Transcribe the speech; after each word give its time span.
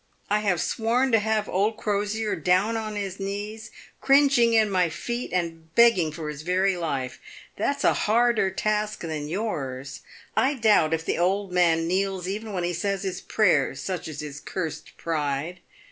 I 0.31 0.39
have 0.39 0.59
sworn 0.59 1.11
to 1.11 1.19
have 1.19 1.47
old 1.47 1.77
Crosier 1.77 2.35
down 2.35 2.75
on 2.75 2.95
his 2.95 3.19
knees 3.19 3.69
cringing 3.99 4.57
at 4.57 4.67
my 4.67 4.89
feet, 4.89 5.29
and 5.31 5.69
begging 5.75 6.11
for 6.11 6.29
his 6.29 6.41
very 6.41 6.75
life. 6.75 7.19
That's 7.55 7.83
a 7.83 7.93
harder 7.93 8.49
task 8.49 9.01
than 9.01 9.27
yours. 9.27 9.99
I 10.35 10.55
doubt 10.55 10.95
if 10.95 11.05
the 11.05 11.19
old 11.19 11.51
man 11.51 11.87
kneels 11.87 12.27
even 12.27 12.51
when 12.51 12.63
he 12.63 12.73
says 12.73 13.03
his 13.03 13.21
prayers, 13.21 13.79
such 13.79 14.07
is 14.07 14.21
his 14.21 14.39
cursed 14.39 14.97
pride. 14.97 15.59